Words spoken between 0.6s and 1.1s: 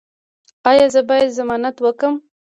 ایا زه